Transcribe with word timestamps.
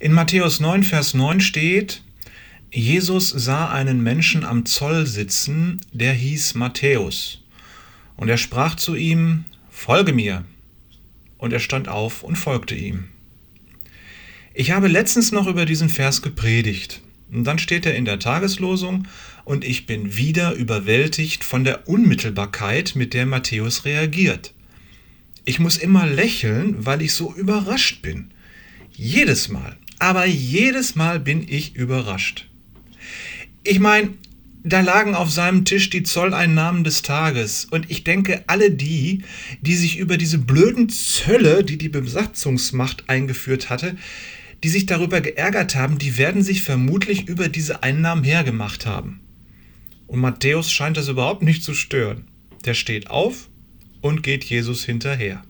In 0.00 0.12
Matthäus 0.12 0.60
9, 0.60 0.84
Vers 0.84 1.14
9 1.14 1.40
steht, 1.40 2.02
Jesus 2.70 3.30
sah 3.30 3.68
einen 3.68 4.00
Menschen 4.00 4.44
am 4.44 4.64
Zoll 4.64 5.06
sitzen, 5.06 5.80
der 5.92 6.12
hieß 6.12 6.54
Matthäus. 6.54 7.42
Und 8.16 8.28
er 8.28 8.36
sprach 8.36 8.76
zu 8.76 8.94
ihm, 8.94 9.44
Folge 9.70 10.12
mir. 10.12 10.44
Und 11.36 11.52
er 11.52 11.58
stand 11.58 11.88
auf 11.88 12.22
und 12.22 12.36
folgte 12.36 12.76
ihm. 12.76 13.08
Ich 14.54 14.70
habe 14.70 14.86
letztens 14.86 15.32
noch 15.32 15.48
über 15.48 15.66
diesen 15.66 15.88
Vers 15.88 16.22
gepredigt. 16.22 17.00
Und 17.32 17.42
dann 17.42 17.58
steht 17.58 17.84
er 17.84 17.96
in 17.96 18.04
der 18.04 18.20
Tageslosung 18.20 19.08
und 19.44 19.64
ich 19.64 19.86
bin 19.86 20.16
wieder 20.16 20.52
überwältigt 20.52 21.42
von 21.42 21.64
der 21.64 21.88
Unmittelbarkeit, 21.88 22.94
mit 22.94 23.14
der 23.14 23.26
Matthäus 23.26 23.84
reagiert. 23.84 24.54
Ich 25.44 25.58
muss 25.58 25.76
immer 25.76 26.06
lächeln, 26.06 26.86
weil 26.86 27.02
ich 27.02 27.14
so 27.14 27.34
überrascht 27.34 28.00
bin. 28.00 28.30
Jedes 28.92 29.48
Mal, 29.48 29.76
aber 29.98 30.26
jedes 30.26 30.94
Mal 30.94 31.20
bin 31.20 31.46
ich 31.48 31.74
überrascht. 31.74 32.48
Ich 33.64 33.80
meine, 33.80 34.10
da 34.64 34.80
lagen 34.80 35.14
auf 35.14 35.30
seinem 35.30 35.64
Tisch 35.64 35.88
die 35.90 36.02
Zolleinnahmen 36.02 36.84
des 36.84 37.02
Tages 37.02 37.66
und 37.70 37.90
ich 37.90 38.04
denke, 38.04 38.44
alle 38.46 38.70
die, 38.70 39.22
die 39.60 39.74
sich 39.74 39.98
über 39.98 40.16
diese 40.16 40.38
blöden 40.38 40.88
Zölle, 40.88 41.64
die 41.64 41.78
die 41.78 41.88
Besatzungsmacht 41.88 43.08
eingeführt 43.08 43.70
hatte, 43.70 43.96
die 44.64 44.68
sich 44.68 44.86
darüber 44.86 45.20
geärgert 45.20 45.74
haben, 45.74 45.98
die 45.98 46.18
werden 46.18 46.42
sich 46.42 46.62
vermutlich 46.62 47.28
über 47.28 47.48
diese 47.48 47.82
Einnahmen 47.82 48.24
hergemacht 48.24 48.86
haben. 48.86 49.20
Und 50.06 50.20
Matthäus 50.20 50.72
scheint 50.72 50.96
das 50.96 51.08
überhaupt 51.08 51.42
nicht 51.42 51.62
zu 51.62 51.74
stören. 51.74 52.24
Der 52.64 52.74
steht 52.74 53.10
auf 53.10 53.48
und 54.00 54.22
geht 54.22 54.44
Jesus 54.44 54.84
hinterher. 54.84 55.44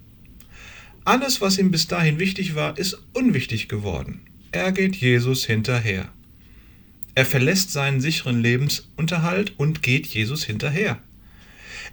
Alles, 1.05 1.41
was 1.41 1.56
ihm 1.56 1.70
bis 1.70 1.86
dahin 1.86 2.19
wichtig 2.19 2.55
war, 2.55 2.77
ist 2.77 3.01
unwichtig 3.14 3.69
geworden. 3.69 4.20
Er 4.51 4.73
geht 4.73 4.97
Jesus 4.97 5.45
hinterher. 5.45 6.09
Er 7.15 7.27
verlässt 7.27 7.73
seinen 7.73 8.01
sicheren 8.01 8.41
Lebensunterhalt 8.41 9.55
und 9.59 9.83
geht 9.83 10.07
Jesus 10.07 10.45
hinterher. 10.45 10.99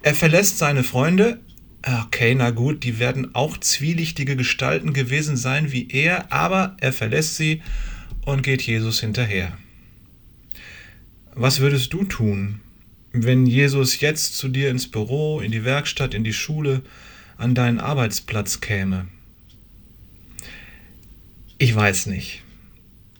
Er 0.04 0.16
verlässt 0.16 0.58
seine 0.58 0.84
Freunde, 0.84 1.40
Okay, 1.88 2.34
na 2.34 2.50
gut, 2.50 2.84
die 2.84 2.98
werden 2.98 3.36
auch 3.36 3.58
zwielichtige 3.60 4.36
Gestalten 4.36 4.92
gewesen 4.92 5.38
sein 5.38 5.72
wie 5.72 5.88
er, 5.88 6.32
aber 6.34 6.76
er 6.80 6.92
verlässt 6.92 7.36
sie 7.36 7.62
und 8.26 8.42
geht 8.42 8.64
Jesus 8.64 9.02
hinterher. 9.02 9.56
Was 11.36 11.60
würdest 11.60 11.94
du 11.94 12.04
tun, 12.04 12.62
wenn 13.12 13.46
Jesus 13.46 14.00
jetzt 14.00 14.36
zu 14.36 14.48
dir 14.48 14.72
ins 14.72 14.90
Büro, 14.90 15.42
in 15.42 15.52
die 15.52 15.64
Werkstatt, 15.64 16.16
in 16.16 16.24
die 16.24 16.34
Schule, 16.34 16.82
an 17.38 17.54
deinen 17.54 17.80
Arbeitsplatz 17.80 18.62
käme? 18.62 19.08
Ich 21.60 21.76
weiß 21.76 22.08
nicht. 22.08 22.45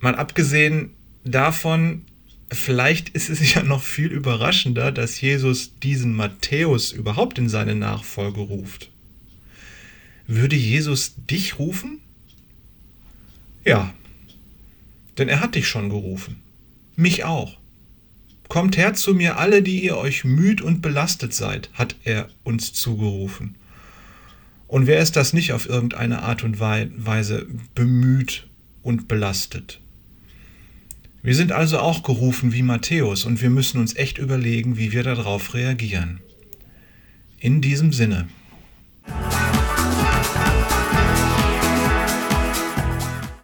Mal 0.06 0.16
abgesehen 0.16 0.92
davon, 1.24 2.04
Vielleicht 2.52 3.10
ist 3.10 3.30
es 3.30 3.54
ja 3.56 3.64
noch 3.64 3.82
viel 3.82 4.12
überraschender, 4.12 4.92
dass 4.92 5.20
Jesus 5.20 5.80
diesen 5.80 6.16
Matthäus 6.16 6.92
überhaupt 6.92 7.38
in 7.40 7.50
seine 7.50 7.76
Nachfolge 7.76 8.42
ruft. 8.42 8.92
Würde 10.28 10.56
Jesus 10.56 11.16
dich 11.30 11.60
rufen? 11.60 12.00
Ja, 13.64 13.94
denn 15.18 15.28
er 15.28 15.40
hat 15.40 15.56
dich 15.56 15.68
schon 15.68 15.90
gerufen. 15.90 16.38
Mich 16.96 17.24
auch. 17.24 17.58
Kommt 18.48 18.78
her 18.78 18.94
zu 18.94 19.16
mir 19.16 19.40
alle, 19.40 19.64
die 19.64 19.84
ihr 19.84 19.98
euch 19.98 20.24
müd 20.24 20.62
und 20.62 20.82
belastet 20.82 21.34
seid, 21.34 21.72
hat 21.74 21.96
er 22.04 22.30
uns 22.44 22.74
zugerufen. 22.74 23.56
Und 24.68 24.86
wer 24.86 25.00
ist 25.00 25.16
das 25.16 25.34
nicht 25.34 25.52
auf 25.52 25.68
irgendeine 25.68 26.22
Art 26.22 26.44
und 26.44 26.60
Weise 26.60 27.48
bemüht 27.74 28.46
und 28.84 29.08
belastet? 29.08 29.80
Wir 31.26 31.34
sind 31.34 31.52
also 31.52 31.80
auch 31.80 32.04
gerufen 32.04 32.54
wie 32.54 32.62
Matthäus 32.62 33.26
und 33.26 33.42
wir 33.42 33.50
müssen 33.50 33.80
uns 33.80 33.96
echt 33.96 34.20
überlegen, 34.20 34.78
wie 34.78 34.92
wir 34.92 35.02
darauf 35.02 35.56
reagieren. 35.56 36.20
In 37.40 37.62
diesem 37.62 37.92
Sinne. 37.92 38.28